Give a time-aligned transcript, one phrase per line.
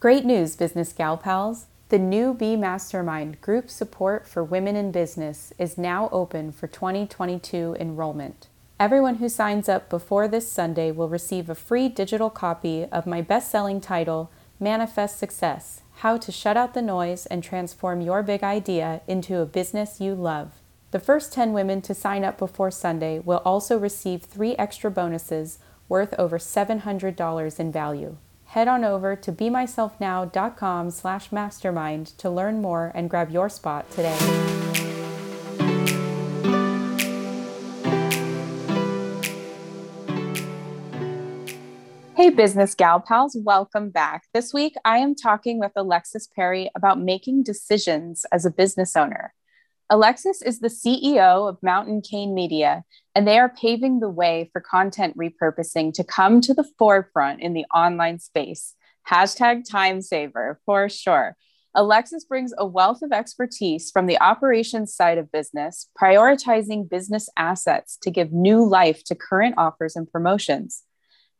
[0.00, 1.66] Great news, Business Gal Pals!
[1.90, 7.76] The new B Mastermind group support for women in business is now open for 2022
[7.78, 8.46] enrollment.
[8.78, 13.20] Everyone who signs up before this Sunday will receive a free digital copy of my
[13.20, 18.42] best selling title, Manifest Success How to Shut Out the Noise and Transform Your Big
[18.42, 20.62] Idea into a Business You Love.
[20.92, 25.58] The first 10 women to sign up before Sunday will also receive three extra bonuses
[25.90, 28.16] worth over $700 in value.
[28.50, 34.18] Head on over to bemyselfnow.com slash mastermind to learn more and grab your spot today.
[42.16, 44.24] Hey, business gal pals, welcome back.
[44.34, 49.32] This week, I am talking with Alexis Perry about making decisions as a business owner.
[49.92, 52.84] Alexis is the CEO of Mountain Cane Media,
[53.16, 57.54] and they are paving the way for content repurposing to come to the forefront in
[57.54, 58.76] the online space.
[59.10, 61.36] Hashtag time saver for sure.
[61.74, 67.98] Alexis brings a wealth of expertise from the operations side of business, prioritizing business assets
[68.02, 70.84] to give new life to current offers and promotions.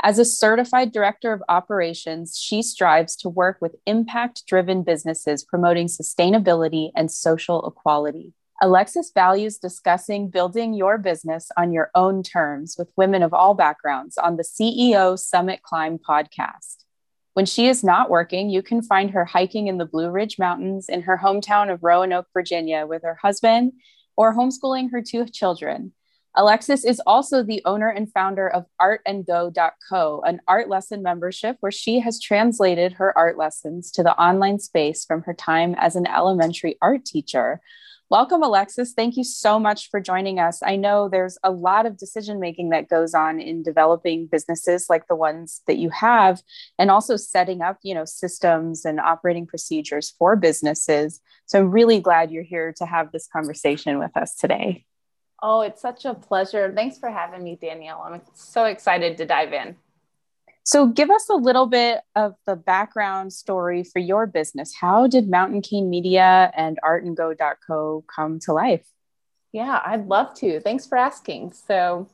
[0.03, 5.87] As a certified director of operations, she strives to work with impact driven businesses promoting
[5.87, 8.33] sustainability and social equality.
[8.63, 14.19] Alexis values discussing building your business on your own terms with women of all backgrounds
[14.19, 16.85] on the CEO Summit Climb podcast.
[17.33, 20.91] When she is not working, you can find her hiking in the Blue Ridge Mountains
[20.91, 23.73] in her hometown of Roanoke, Virginia, with her husband
[24.15, 25.95] or homeschooling her two children.
[26.37, 32.01] Alexis is also the owner and founder of artandgo.co, an art lesson membership where she
[32.01, 36.77] has translated her art lessons to the online space from her time as an elementary
[36.83, 37.61] art teacher.
[38.11, 38.93] Welcome, Alexis.
[38.93, 40.65] Thank you so much for joining us.
[40.65, 45.07] I know there's a lot of decision making that goes on in developing businesses like
[45.07, 46.43] the ones that you have,
[46.77, 51.21] and also setting up, you know, systems and operating procedures for businesses.
[51.47, 54.87] So I'm really glad you're here to have this conversation with us today.
[55.41, 56.73] Oh, it's such a pleasure.
[56.75, 58.03] Thanks for having me, Danielle.
[58.05, 59.77] I'm so excited to dive in.
[60.73, 64.73] So, give us a little bit of the background story for your business.
[64.73, 68.87] How did Mountain Cane Media and artandgo.co come to life?
[69.51, 70.61] Yeah, I'd love to.
[70.61, 71.55] Thanks for asking.
[71.55, 72.09] So,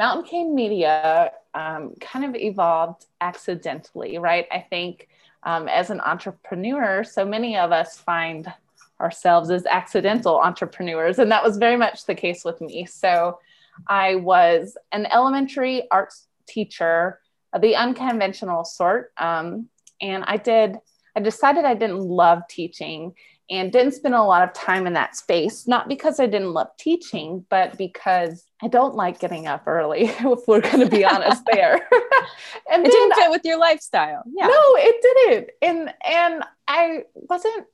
[0.00, 4.48] Mountain Cane Media um, kind of evolved accidentally, right?
[4.50, 5.06] I think
[5.44, 8.52] um, as an entrepreneur, so many of us find
[9.00, 11.20] ourselves as accidental entrepreneurs.
[11.20, 12.84] And that was very much the case with me.
[12.84, 13.38] So
[13.86, 17.20] I was an elementary arts teacher,
[17.58, 19.12] the unconventional sort.
[19.16, 19.68] Um,
[20.00, 20.76] and I did,
[21.16, 23.14] I decided I didn't love teaching
[23.50, 26.68] and didn't spend a lot of time in that space, not because I didn't love
[26.78, 31.42] teaching, but because I don't like getting up early, if we're going to be honest
[31.52, 31.74] there.
[32.70, 34.22] and it didn't fit with your lifestyle.
[34.26, 34.46] Yeah.
[34.46, 35.50] No, it didn't.
[35.60, 37.66] And and I wasn't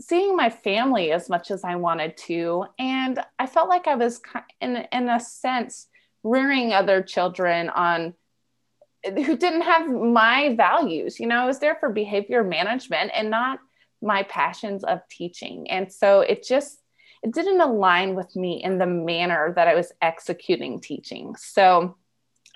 [0.00, 2.64] seeing my family as much as I wanted to.
[2.78, 4.20] And I felt like I was,
[4.60, 5.86] in, in a sense,
[6.22, 8.14] rearing other children on
[9.04, 11.18] who didn't have my values.
[11.18, 13.58] You know, I was there for behavior management and not
[14.02, 15.70] my passions of teaching.
[15.70, 16.80] And so it just,
[17.22, 21.34] it didn't align with me in the manner that I was executing teaching.
[21.36, 21.96] So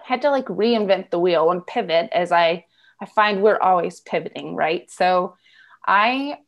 [0.00, 2.64] I had to like reinvent the wheel and pivot as I
[3.00, 4.90] I find we're always pivoting, right?
[4.90, 5.36] So
[5.86, 6.38] I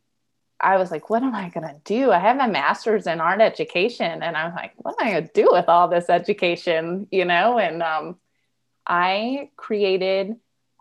[0.59, 2.11] I was like, what am I going to do?
[2.11, 4.23] I have my master's in art education.
[4.23, 7.07] And I was like, what am I going to do with all this education?
[7.11, 8.15] You know, and um,
[8.87, 10.37] I created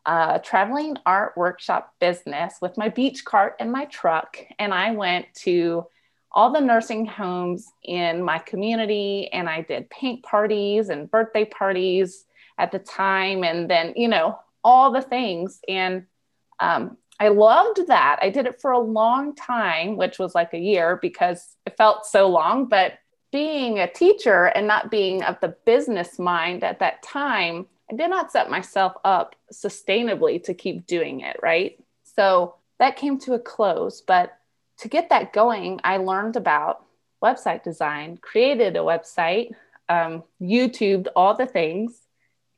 [0.07, 4.39] a traveling art workshop business with my beach cart and my truck.
[4.59, 5.87] And I went to
[6.31, 12.25] all the nursing homes in my community and I did paint parties and birthday parties
[12.59, 13.43] at the time.
[13.43, 15.61] And then, you know, all the things.
[15.69, 16.07] And
[16.61, 18.19] um, I loved that.
[18.23, 22.07] I did it for a long time, which was like a year because it felt
[22.07, 22.67] so long.
[22.67, 22.99] But
[23.33, 28.11] being a teacher and not being of the business mind at that time, I did
[28.11, 31.39] not set myself up sustainably to keep doing it.
[31.43, 31.79] Right.
[32.17, 34.01] So that came to a close.
[34.01, 34.37] But
[34.79, 36.85] to get that going, I learned about
[37.23, 39.53] website design, created a website,
[39.89, 42.03] um, YouTubed all the things,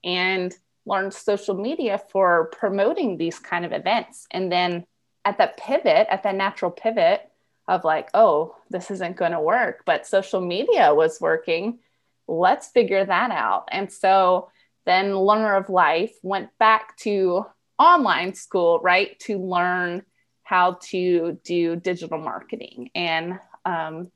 [0.03, 0.55] and
[0.87, 4.27] learned social media for promoting these kind of events.
[4.31, 4.87] And then
[5.25, 7.31] at that pivot, at that natural pivot
[7.69, 11.81] of like, oh, this isn't going to work, but social media was working.
[12.27, 13.69] Let's figure that out.
[13.71, 14.51] And so
[14.89, 17.47] then Learner of Life went back to
[17.79, 20.03] online school, right, to learn
[20.43, 22.91] how to do digital marketing.
[22.95, 24.11] And um,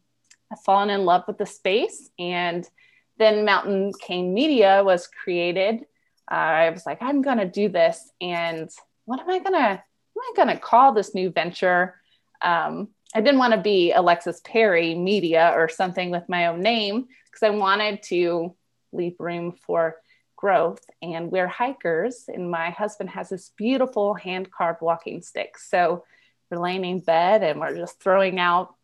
[0.50, 2.10] I've fallen in love with the space.
[2.19, 2.69] And
[3.19, 5.84] then Mountain Cane Media was created
[6.30, 8.70] uh, I was like, I'm gonna do this, and
[9.04, 9.82] what am I gonna
[10.14, 11.96] what am I going to call this new venture?
[12.42, 17.06] Um, I didn't want to be Alexis Perry Media or something with my own name
[17.26, 18.54] because I wanted to
[18.92, 19.96] leave room for
[20.43, 20.85] growth.
[21.00, 25.56] And we're hikers, and my husband has this beautiful hand carved walking stick.
[25.56, 26.05] So
[26.50, 28.75] we're laying in bed and we're just throwing out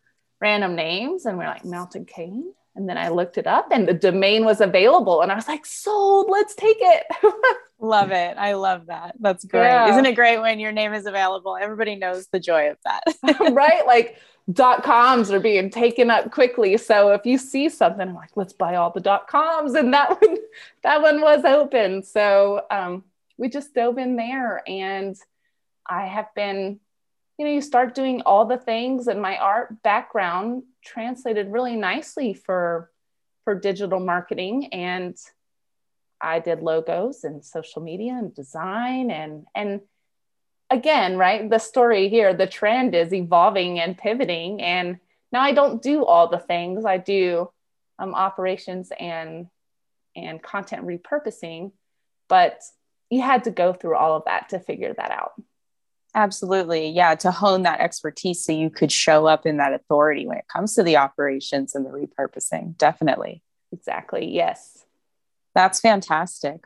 [0.41, 2.53] random names, and we're like, Mountain Cane.
[2.75, 5.21] And then I looked it up and the domain was available.
[5.21, 7.05] And I was like, sold, let's take it.
[7.79, 8.37] love it.
[8.37, 9.15] I love that.
[9.19, 9.63] That's great.
[9.63, 9.89] Yeah.
[9.89, 11.57] Isn't it great when your name is available?
[11.59, 13.03] Everybody knows the joy of that.
[13.53, 13.85] right?
[13.85, 14.17] Like
[14.51, 16.77] dot coms are being taken up quickly.
[16.77, 19.73] So if you see something, I'm like, let's buy all the dot coms.
[19.73, 20.37] And that one,
[20.83, 22.03] that one was open.
[22.03, 23.03] So um,
[23.37, 25.15] we just dove in there and
[25.85, 26.79] I have been
[27.39, 32.33] you know you start doing all the things and my art background translated really nicely
[32.33, 32.91] for
[33.45, 34.67] for digital marketing.
[34.73, 35.17] And
[36.21, 39.79] i did logos and social media and design and and
[40.69, 44.61] again right the story here the trend is evolving and pivoting.
[44.61, 44.99] And
[45.31, 46.83] now i don't do all the things.
[46.83, 47.49] I do
[47.99, 49.47] um, operations and
[50.13, 51.71] and content repurposing
[52.27, 52.61] but
[53.09, 55.33] you had to go through all of that to figure that out
[56.15, 56.89] Absolutely.
[56.89, 57.15] Yeah.
[57.15, 60.73] To hone that expertise so you could show up in that authority when it comes
[60.75, 62.77] to the operations and the repurposing.
[62.77, 63.43] Definitely.
[63.71, 64.27] Exactly.
[64.27, 64.85] Yes.
[65.53, 66.61] That's fantastic.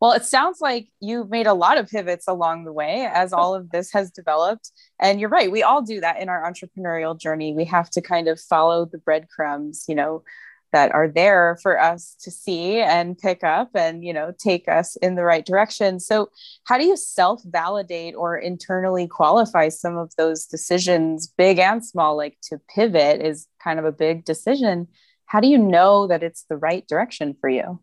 [0.00, 3.54] Well, it sounds like you've made a lot of pivots along the way as all
[3.54, 4.72] of this has developed.
[5.00, 5.50] And you're right.
[5.50, 7.54] We all do that in our entrepreneurial journey.
[7.54, 10.22] We have to kind of follow the breadcrumbs, you know,
[10.72, 14.96] that are there for us to see and pick up and you know take us
[14.96, 16.00] in the right direction.
[16.00, 16.30] So
[16.64, 22.16] how do you self validate or internally qualify some of those decisions big and small
[22.16, 24.88] like to pivot is kind of a big decision?
[25.26, 27.80] How do you know that it's the right direction for you?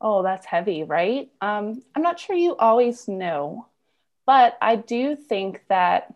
[0.00, 1.28] Oh that's heavy right?
[1.40, 3.66] Um, i'm not sure you always know
[4.26, 6.12] but i do think that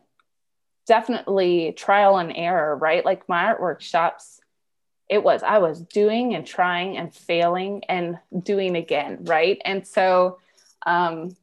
[0.90, 3.04] definitely trial and error right?
[3.04, 4.39] Like my art workshops
[5.10, 9.60] it was i was doing and trying and failing and doing again right?
[9.64, 10.38] And so
[10.86, 11.36] um,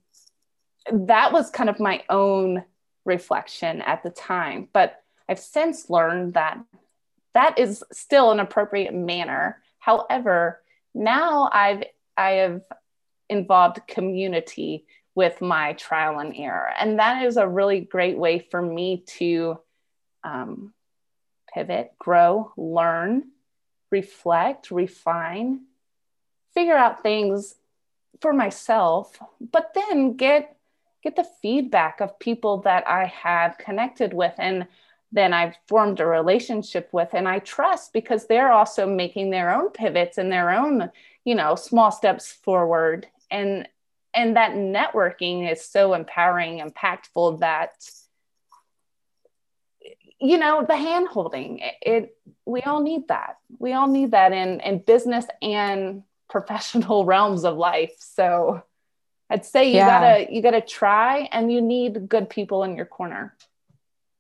[0.91, 2.63] that was kind of my own
[3.05, 6.59] reflection at the time but i've since learned that
[7.33, 9.61] that is still an appropriate manner.
[9.79, 10.61] However
[10.93, 11.83] now i've
[12.17, 12.61] i have
[13.29, 14.85] involved community
[15.15, 19.59] with my trial and error and that is a really great way for me to
[20.23, 20.73] um,
[21.53, 23.23] pivot grow learn
[23.91, 25.61] reflect, refine,
[26.53, 27.55] figure out things
[28.21, 29.17] for myself,
[29.51, 30.53] but then get
[31.03, 34.67] get the feedback of people that I have connected with and
[35.11, 39.69] then I've formed a relationship with and I trust because they're also making their own
[39.69, 40.91] pivots and their own,
[41.23, 43.07] you know, small steps forward.
[43.31, 43.67] And
[44.13, 47.73] and that networking is so empowering, impactful that
[50.19, 53.37] you know the hand holding it, it, we all need that.
[53.59, 57.95] We all need that in in business and professional realms of life.
[57.99, 58.63] So
[59.29, 59.99] i'd say you yeah.
[59.99, 63.35] gotta you gotta try and you need good people in your corner.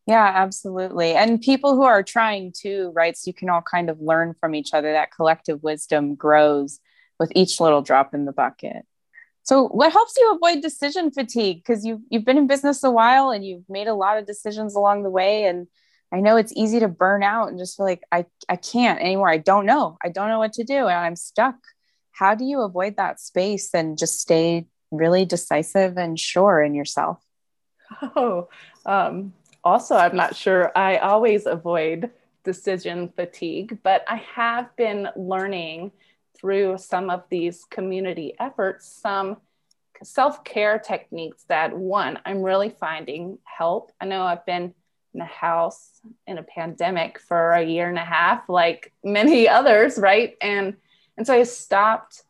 [0.05, 1.13] Yeah absolutely.
[1.13, 3.17] And people who are trying too right?
[3.17, 4.91] So you can all kind of learn from each other.
[4.91, 6.79] That collective wisdom grows
[7.19, 8.85] with each little drop in the bucket.
[9.47, 11.63] So what helps you avoid decision fatigue?
[11.63, 14.75] Because you've, you've been in business a while and you've made a lot of decisions
[14.75, 15.67] along the way and
[16.11, 19.29] I know it's easy to burn out and just feel like I, I can't anymore.
[19.29, 19.97] I don't know.
[20.03, 21.55] I don't know what to do and I'm stuck.
[22.11, 27.21] How do you avoid that space and just stay really decisive and sure in yourself?
[28.15, 28.49] Oh,
[28.85, 30.71] um, also, I'm not sure.
[30.77, 32.09] I always avoid
[32.43, 35.91] decision fatigue, but I have been learning
[36.39, 39.37] through some of these community efforts some
[40.03, 43.91] self care techniques that one, I'm really finding help.
[43.99, 44.73] I know I've been
[45.17, 49.97] in a house in a pandemic for a year and a half, like many others,
[49.97, 50.37] right?
[50.41, 50.77] And
[51.17, 52.23] and so I stopped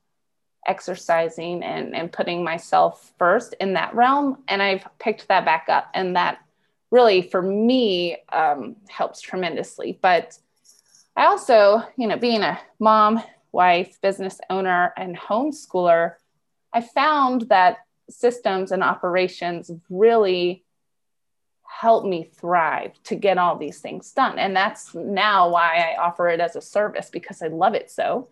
[0.66, 4.44] exercising and, and putting myself first in that realm.
[4.48, 5.90] And I've picked that back up.
[5.94, 6.40] And that
[6.92, 10.00] really, for me, um, helps tremendously.
[10.02, 10.38] But
[11.16, 16.14] I also, you know, being a mom, wife, business owner, and homeschooler,
[16.74, 17.80] I found that
[18.10, 20.64] systems and operations really
[21.80, 24.40] help me thrive to get all these things done.
[24.40, 28.30] And that's now why I offer it as a service because I love it so.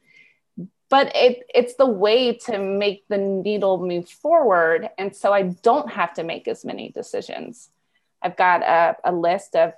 [0.90, 4.90] But it, it's the way to make the needle move forward.
[4.98, 7.70] And so I don't have to make as many decisions.
[8.20, 9.74] I've got a, a list of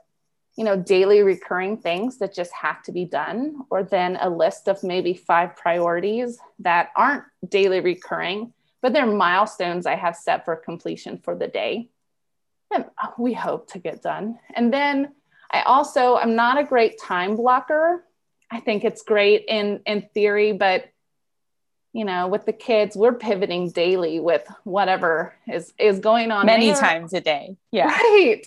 [0.55, 4.67] you know daily recurring things that just have to be done or then a list
[4.67, 10.55] of maybe five priorities that aren't daily recurring but they're milestones i have set for
[10.55, 11.87] completion for the day
[12.73, 12.83] Uh,
[13.17, 14.39] we hope to get done.
[14.53, 15.13] And then
[15.51, 18.03] I also, I'm not a great time blocker.
[18.51, 20.85] I think it's great in in theory, but
[21.93, 26.67] you know, with the kids, we're pivoting daily with whatever is is going on many
[26.67, 26.79] there.
[26.79, 27.57] times a day.
[27.71, 27.87] Yeah.
[27.87, 28.43] Right.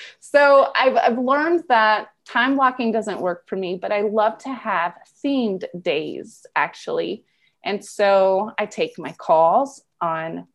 [0.20, 4.48] so I've I've learned that time blocking doesn't work for me, but I love to
[4.48, 7.24] have themed days actually.
[7.64, 10.46] And so I take my calls on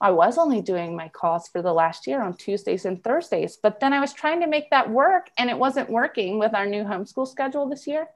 [0.00, 3.80] I was only doing my calls for the last year on Tuesdays and Thursdays, but
[3.80, 6.84] then I was trying to make that work and it wasn't working with our new
[6.84, 8.06] homeschool schedule this year.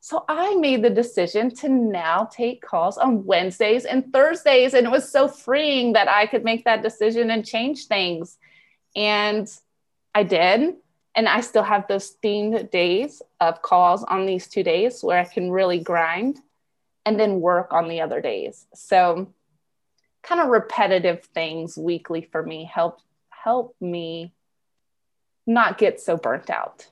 [0.00, 4.74] So I made the decision to now take calls on Wednesdays and Thursdays.
[4.74, 8.38] And it was so freeing that I could make that decision and change things.
[8.94, 9.48] And
[10.14, 10.76] I did.
[11.14, 15.24] And I still have those themed days of calls on these two days where I
[15.24, 16.38] can really grind
[17.04, 18.66] and then work on the other days.
[18.74, 19.34] So
[20.22, 24.32] kind of repetitive things weekly for me help help me
[25.46, 26.86] not get so burnt out.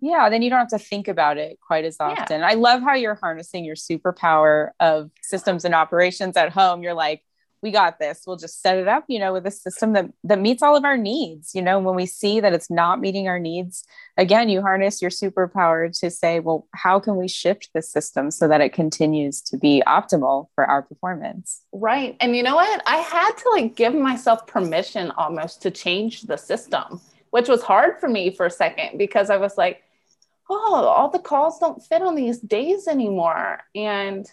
[0.00, 2.40] Yeah, then you don't have to think about it quite as often.
[2.40, 2.46] Yeah.
[2.46, 6.82] I love how you're harnessing your superpower of systems and operations at home.
[6.82, 7.22] You're like,
[7.66, 8.22] we got this.
[8.24, 10.84] We'll just set it up, you know, with a system that that meets all of
[10.84, 11.52] our needs.
[11.52, 13.84] You know, when we see that it's not meeting our needs,
[14.16, 18.46] again, you harness your superpower to say, well, how can we shift the system so
[18.46, 21.62] that it continues to be optimal for our performance?
[21.72, 22.16] Right.
[22.20, 22.82] And you know what?
[22.86, 27.98] I had to like give myself permission almost to change the system, which was hard
[27.98, 29.82] for me for a second because I was like,
[30.48, 33.58] oh, all the calls don't fit on these days anymore.
[33.74, 34.24] And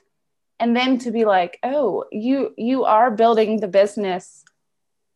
[0.60, 4.44] and then to be like oh you you are building the business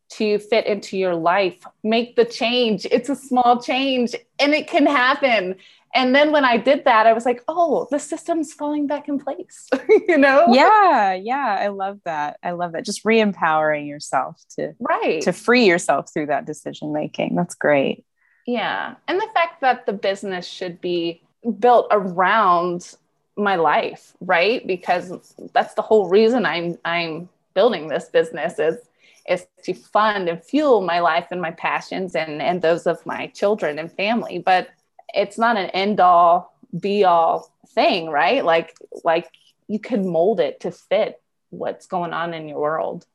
[0.10, 1.66] to fit into your life.
[1.84, 2.86] Make the change.
[2.90, 5.56] It's a small change and it can happen.
[5.94, 9.20] And then when i did that i was like oh the system's falling back in
[9.20, 9.70] place
[10.08, 10.46] you know?
[10.50, 12.38] Yeah yeah i love that.
[12.44, 12.86] I love that.
[12.86, 15.22] Just re-empowering yourself to right.
[15.22, 17.36] to free yourself through that decision making.
[17.36, 18.06] That's great.
[18.46, 21.24] Yeah and the fact that the business should be
[21.60, 22.96] built around
[23.38, 24.66] my life, right?
[24.66, 28.78] Because that's the whole reason I'm I'm building this business is
[29.28, 33.28] is to fund and fuel my life and my passions and and those of my
[33.28, 34.40] children and family.
[34.40, 34.70] But
[35.14, 38.44] it's not an end all be all thing, right?
[38.44, 39.30] Like like
[39.68, 43.06] you can mold it to fit what's going on in your world.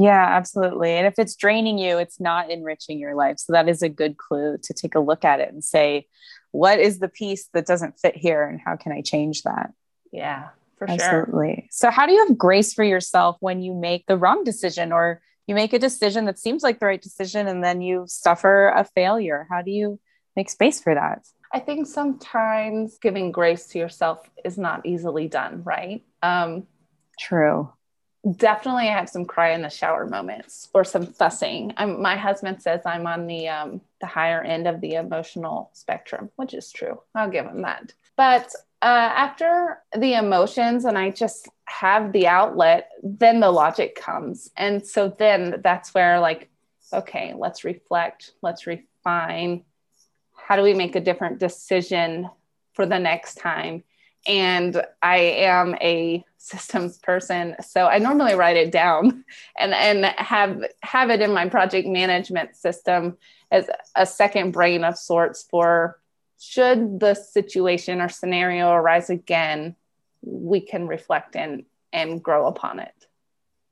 [0.00, 0.92] Yeah, absolutely.
[0.92, 3.40] And if it's draining you, it's not enriching your life.
[3.40, 6.06] So that is a good clue to take a look at it and say,
[6.52, 9.72] what is the piece that doesn't fit here and how can I change that?
[10.12, 10.98] Yeah, for absolutely.
[10.98, 11.20] sure.
[11.20, 11.68] Absolutely.
[11.70, 15.20] So, how do you have grace for yourself when you make the wrong decision or
[15.46, 18.84] you make a decision that seems like the right decision and then you suffer a
[18.84, 19.46] failure?
[19.50, 20.00] How do you
[20.36, 21.26] make space for that?
[21.52, 26.04] I think sometimes giving grace to yourself is not easily done, right?
[26.22, 26.66] Um,
[27.18, 27.72] True
[28.36, 31.72] definitely I have some cry in the shower moments or some fussing.
[31.76, 36.30] I'm, my husband says I'm on the um, the higher end of the emotional spectrum,
[36.36, 37.00] which is true.
[37.14, 37.92] I'll give him that.
[38.16, 44.50] But uh, after the emotions and I just have the outlet, then the logic comes,
[44.56, 46.48] and so then that's where like,
[46.92, 49.64] okay, let's reflect, let's refine.
[50.36, 52.28] How do we make a different decision
[52.72, 53.84] for the next time?
[54.26, 59.24] And I am a systems person, so I normally write it down
[59.58, 63.16] and and have have it in my project management system
[63.50, 65.98] as a second brain of sorts for
[66.38, 69.74] should the situation or scenario arise again,
[70.22, 73.06] we can reflect and and grow upon it.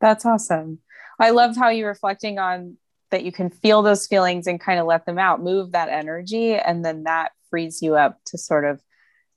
[0.00, 0.78] That's awesome.
[1.18, 2.76] I loved how you're reflecting on
[3.10, 6.54] that you can feel those feelings and kind of let them out, move that energy,
[6.54, 8.82] and then that frees you up to sort of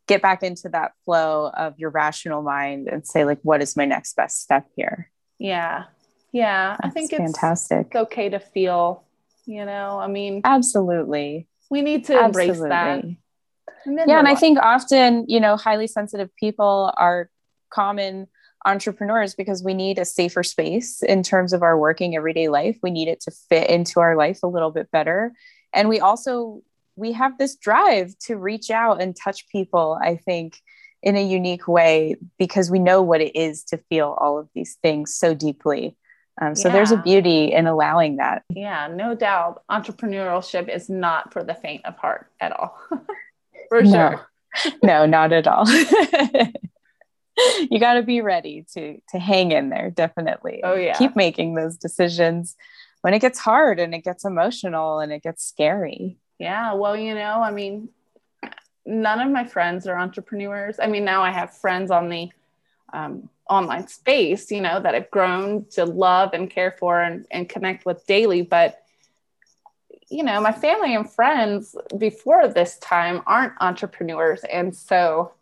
[0.09, 3.85] get back into that flow of your rational mind and say like what is my
[3.85, 5.09] next best step here?
[5.37, 5.85] Yeah.
[6.33, 6.75] Yeah.
[6.81, 7.87] That's i think it's fantastic.
[7.87, 9.03] it's okay to feel
[9.45, 9.99] you know?
[9.99, 11.47] I mean absolutely.
[11.69, 12.53] we need to absolutely.
[12.53, 13.03] embrace that.
[13.85, 17.29] And yeah and i think often you know highly sensitive people are
[17.69, 18.27] common
[18.65, 22.77] entrepreneurs because we need a safer space in terms of our working everyday life.
[22.83, 25.31] We need it to fit into our life a little bit better.
[25.73, 26.61] And we also
[26.99, 30.61] we have this drive to reach out and touch people, I think,
[31.01, 34.77] in a unique way because we know what it is to feel all of these
[34.83, 35.95] things so deeply.
[36.41, 36.73] Um, so yeah.
[36.73, 38.43] there's a beauty in allowing that.
[38.49, 39.63] Yeah, no doubt.
[39.71, 42.77] Entrepreneurship is not for the faint of heart at all.
[43.69, 43.91] for no.
[43.91, 44.29] sure.
[44.83, 45.65] no, not at all.
[47.69, 50.61] you got to be ready to to hang in there definitely.
[50.63, 50.97] Oh yeah.
[50.97, 52.55] Keep making those decisions
[53.01, 56.17] when it gets hard and it gets emotional and it gets scary.
[56.39, 57.89] Yeah, well, you know, I mean,
[58.85, 60.79] none of my friends are entrepreneurs.
[60.81, 62.31] I mean, now I have friends on the
[62.93, 67.47] um, online space, you know, that I've grown to love and care for and, and
[67.49, 68.41] connect with daily.
[68.41, 68.81] But
[70.11, 74.43] you know, my family and friends before this time aren't entrepreneurs.
[74.43, 75.33] And so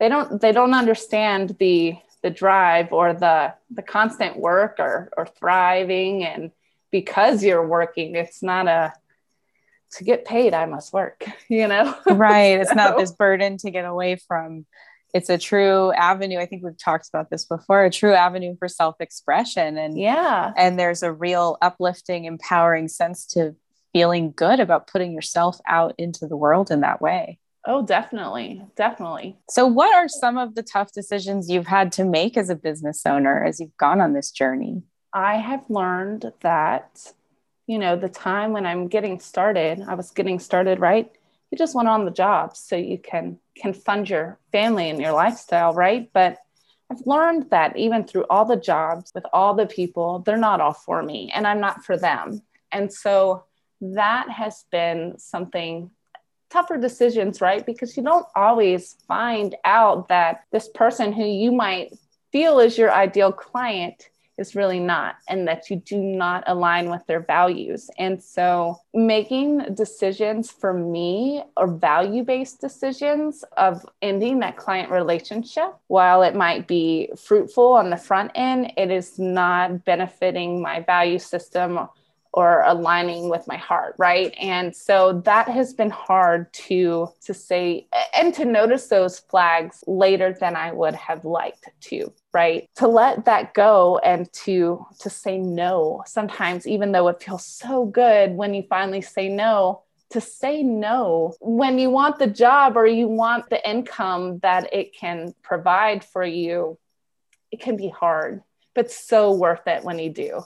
[0.00, 5.26] they don't they don't understand the the drive or the the constant work or or
[5.26, 6.50] thriving and
[6.90, 8.92] because you're working, it's not a
[9.92, 11.94] to get paid, I must work, you know?
[12.06, 12.60] right.
[12.60, 12.76] It's so.
[12.76, 14.66] not this burden to get away from.
[15.14, 16.38] It's a true avenue.
[16.38, 19.78] I think we've talked about this before, a true avenue for self-expression.
[19.78, 20.52] And yeah.
[20.54, 23.56] And there's a real uplifting, empowering sense to
[23.94, 27.38] feeling good about putting yourself out into the world in that way.
[27.66, 28.62] Oh, definitely.
[28.76, 29.36] Definitely.
[29.50, 33.04] So, what are some of the tough decisions you've had to make as a business
[33.04, 34.82] owner as you've gone on this journey?
[35.12, 37.12] I have learned that
[37.68, 41.08] you know, the time when I'm getting started, I was getting started right.
[41.50, 45.12] You just went on the job so you can can fund your family and your
[45.12, 46.10] lifestyle, right?
[46.12, 46.38] But
[46.90, 50.72] I've learned that even through all the jobs with all the people, they're not all
[50.72, 52.40] for me and I'm not for them.
[52.72, 53.44] And so
[53.82, 55.90] that has been something
[56.48, 57.66] tougher decisions, right?
[57.66, 61.92] Because you don't always find out that this person who you might
[62.32, 67.04] feel is your ideal client is really not, and that you do not align with
[67.06, 67.90] their values.
[67.98, 75.74] And so, making decisions for me or value based decisions of ending that client relationship,
[75.88, 81.18] while it might be fruitful on the front end, it is not benefiting my value
[81.18, 81.88] system
[82.38, 84.32] or aligning with my heart right?
[84.40, 90.32] And so that has been hard to to say and to notice those flags later
[90.38, 92.68] than i would have liked to right?
[92.76, 97.86] To let that go and to to say no sometimes even though it feels so
[97.86, 102.86] good when you finally say no to say no when you want the job or
[102.86, 106.78] you want the income that it can provide for you
[107.50, 108.42] it can be hard
[108.74, 110.42] but so worth it when you do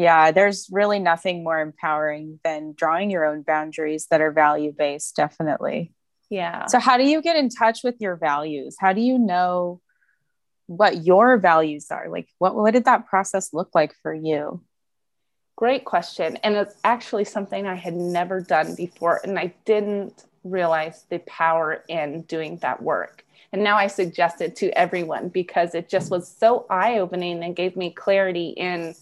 [0.00, 5.14] yeah, there's really nothing more empowering than drawing your own boundaries that are value based,
[5.14, 5.92] definitely.
[6.30, 6.66] Yeah.
[6.66, 8.76] So, how do you get in touch with your values?
[8.80, 9.80] How do you know
[10.66, 12.08] what your values are?
[12.08, 14.62] Like, what, what did that process look like for you?
[15.56, 16.38] Great question.
[16.38, 19.20] And it's actually something I had never done before.
[19.22, 23.26] And I didn't realize the power in doing that work.
[23.52, 27.54] And now I suggest it to everyone because it just was so eye opening and
[27.54, 28.94] gave me clarity in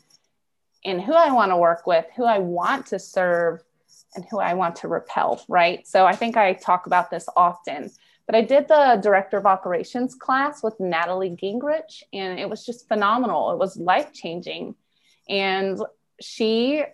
[0.85, 3.63] in who I want to work with, who I want to serve,
[4.15, 5.87] and who I want to repel, right?
[5.87, 7.91] So I think I talk about this often.
[8.27, 12.87] But I did the director of operations class with Natalie Gingrich, and it was just
[12.87, 13.53] phenomenal.
[13.53, 14.75] It was life changing.
[15.29, 15.81] And
[16.21, 16.85] she,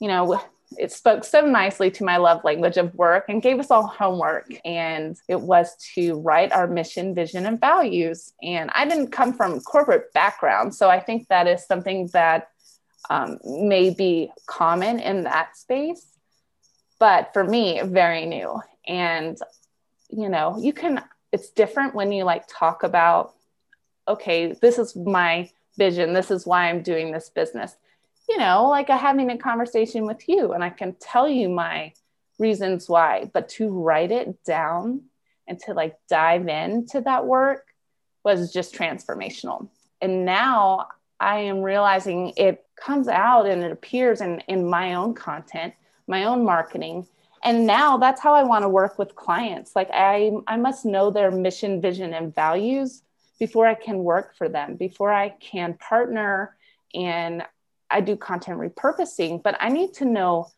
[0.00, 0.40] you know,
[0.78, 4.52] it spoke so nicely to my love language of work and gave us all homework.
[4.64, 8.32] And it was to write our mission, vision, and values.
[8.42, 10.74] And I didn't come from corporate background.
[10.74, 12.50] So I think that is something that
[13.10, 16.06] um, may be common in that space,
[16.98, 18.60] but for me, very new.
[18.86, 19.38] And,
[20.08, 23.34] you know, you can, it's different when you like talk about,
[24.08, 27.76] okay, this is my vision, this is why I'm doing this business.
[28.28, 31.92] You know, like a, having a conversation with you, and I can tell you my
[32.38, 35.02] reasons why, but to write it down
[35.46, 37.66] and to like dive into that work
[38.24, 39.68] was just transformational.
[40.00, 40.88] And now
[41.20, 45.74] I am realizing it comes out and it appears in, in my own content,
[46.06, 47.06] my own marketing.
[47.42, 49.74] And now that's how I want to work with clients.
[49.76, 53.02] Like I, I must know their mission, vision, and values
[53.38, 56.56] before I can work for them, before I can partner
[56.94, 57.44] and
[57.90, 60.48] I do content repurposing, but I need to know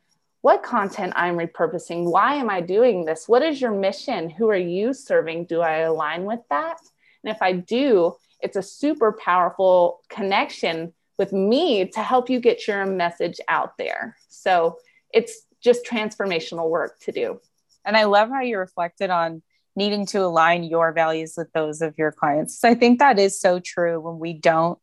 [0.40, 2.10] what content I'm repurposing.
[2.10, 3.28] Why am I doing this?
[3.28, 4.30] What is your mission?
[4.30, 5.44] Who are you serving?
[5.44, 6.78] Do I align with that?
[7.22, 12.66] And if I do, it's a super powerful connection with me to help you get
[12.66, 14.16] your message out there.
[14.28, 14.78] So
[15.12, 17.40] it's just transformational work to do.
[17.84, 19.42] And I love how you reflected on
[19.74, 22.58] needing to align your values with those of your clients.
[22.58, 24.78] So I think that is so true when we don't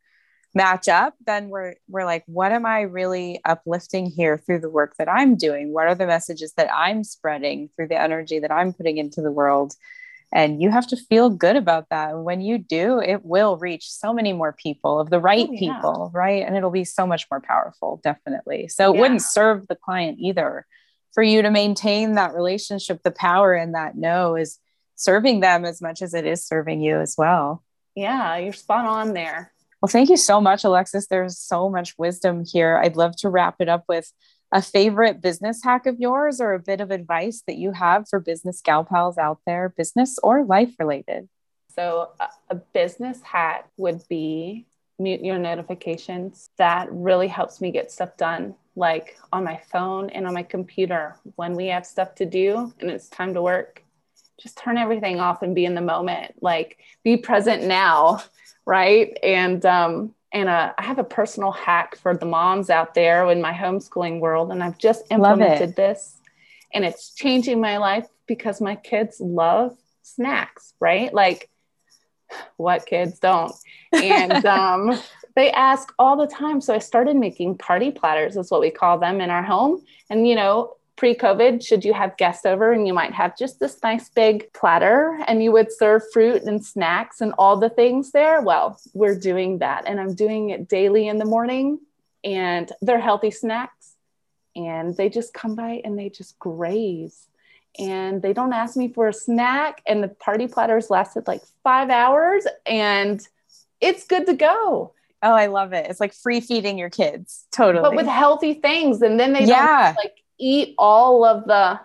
[0.55, 4.95] match up then we're we're like what am i really uplifting here through the work
[4.97, 8.71] that i'm doing what are the messages that i'm spreading through the energy that i'm
[8.71, 9.73] putting into the world
[10.35, 12.11] and you have to feel good about that.
[12.11, 15.53] And when you do it will reach so many more people of the right oh,
[15.53, 15.59] yeah.
[15.59, 16.45] people right?
[16.45, 18.67] And it'll be so much more powerful definitely.
[18.67, 19.01] So it yeah.
[19.01, 20.67] wouldn't serve the client either.
[21.13, 24.59] For you to maintain that relationship the power in that no is
[24.95, 27.63] serving them as much as it is serving you as well.
[27.95, 29.53] Yeah you're spot on there.
[29.81, 31.07] Well thank you so much alexis.
[31.07, 32.75] There's so much wisdom here.
[32.75, 34.11] I'd love to wrap it up with
[34.55, 38.21] a favorite business hack of yours or a bit of advice that you have for
[38.21, 41.27] business gal pals out there, business or life related?
[41.75, 42.11] So,
[42.49, 44.65] a business hack would be
[44.97, 46.51] mute your notifications.
[46.57, 51.17] That really helps me get stuff done like on my phone and on my computer
[51.35, 53.83] when we have stuff to do and it's time to work.
[54.39, 56.35] Just turn everything off and be in the moment.
[56.41, 58.23] Like be present now,
[58.65, 59.17] right?
[59.21, 63.41] And um, and uh, I have a personal hack for the moms out there in
[63.41, 66.19] my homeschooling world, and I've just implemented this,
[66.73, 71.13] and it's changing my life because my kids love snacks, right?
[71.13, 71.49] Like
[72.57, 73.53] what kids don't,
[73.93, 74.99] and um,
[75.35, 76.59] they ask all the time.
[76.59, 79.85] So I started making party platters, is what we call them in our home.
[80.09, 83.59] And, you know, pre COVID, should you have guests over and you might have just
[83.59, 88.11] this nice big platter and you would serve fruit and snacks and all the things
[88.11, 88.41] there?
[88.41, 89.83] Well, we're doing that.
[89.87, 91.79] And I'm doing it daily in the morning.
[92.23, 93.95] And they're healthy snacks.
[94.55, 97.27] And they just come by and they just graze.
[97.77, 99.81] And they don't ask me for a snack.
[99.85, 102.47] And the party platters lasted like five hours.
[102.65, 103.25] And
[103.81, 104.93] it's good to go.
[105.21, 105.87] Oh, I love it.
[105.89, 107.45] It's like free feeding your kids.
[107.51, 107.81] Totally.
[107.81, 109.01] But with healthy things.
[109.01, 109.93] And then they yeah.
[109.93, 111.79] don't like eat all of the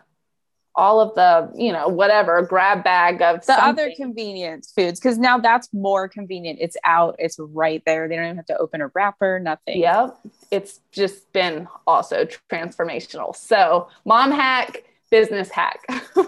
[0.77, 3.65] all of the, you know, whatever grab bag of the something.
[3.65, 5.01] other convenience foods.
[5.01, 6.59] Cause now that's more convenient.
[6.61, 8.09] It's out, it's right there.
[8.09, 9.81] They don't even have to open a wrapper, nothing.
[9.81, 10.19] Yep.
[10.51, 13.35] It's just been also transformational.
[13.35, 15.81] So mom hack, business hack.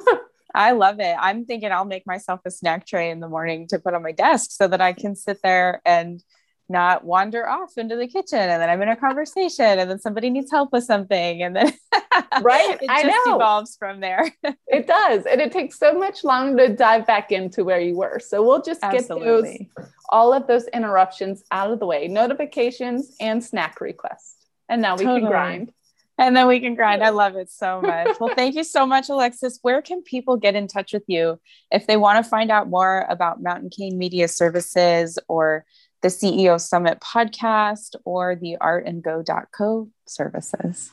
[0.54, 1.16] I love it.
[1.18, 4.12] I'm thinking I'll make myself a snack tray in the morning to put on my
[4.12, 6.22] desk so that I can sit there and
[6.68, 10.30] not wander off into the kitchen and then I'm in a conversation and then somebody
[10.30, 11.72] needs help with something and then
[12.42, 13.36] right it I just know.
[13.36, 14.30] evolves from there.
[14.66, 15.26] it does.
[15.26, 18.20] And it takes so much longer to dive back into where you were.
[18.20, 19.70] So we'll just Absolutely.
[19.76, 24.36] get those all of those interruptions out of the way, notifications and snack requests.
[24.68, 25.22] And now we totally.
[25.22, 25.72] can grind.
[26.18, 27.02] And then we can grind.
[27.02, 28.20] I love it so much.
[28.20, 29.58] well, thank you so much, Alexis.
[29.62, 33.06] Where can people get in touch with you if they want to find out more
[33.08, 35.64] about Mountain Cane Media Services or
[36.02, 40.92] the CEO Summit podcast or the Art and artandgo.co services?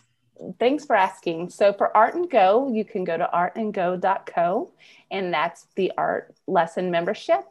[0.57, 1.49] Thanks for asking.
[1.49, 4.71] So for Art and Go, you can go to artandgo.co,
[5.11, 7.41] and that's the art lesson membership.